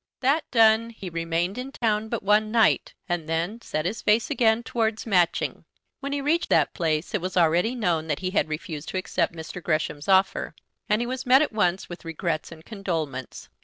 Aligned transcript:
That 0.21 0.49
done, 0.49 0.89
he 0.89 1.11
remained 1.11 1.59
in 1.59 1.71
town 1.71 2.09
but 2.09 2.23
one 2.23 2.49
night, 2.51 2.95
and 3.07 3.29
then 3.29 3.61
set 3.61 3.85
his 3.85 4.01
face 4.01 4.31
again 4.31 4.63
towards 4.63 5.05
Matching. 5.05 5.63
When 5.99 6.11
he 6.11 6.21
reached 6.21 6.49
that 6.49 6.73
place 6.73 7.13
it 7.13 7.21
was 7.21 7.37
already 7.37 7.75
known 7.75 8.07
that 8.07 8.17
he 8.17 8.31
had 8.31 8.49
refused 8.49 8.89
to 8.89 8.97
accept 8.97 9.35
Mr. 9.35 9.61
Gresham's 9.61 10.07
offer, 10.07 10.55
and 10.89 11.03
he 11.03 11.05
was 11.05 11.27
met 11.27 11.43
at 11.43 11.53
once 11.53 11.87
with 11.87 12.03
regrets 12.03 12.51
and 12.51 12.65
condolements. 12.65 13.49